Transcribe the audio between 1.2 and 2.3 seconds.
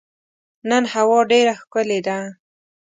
ډېره ښکلې ده.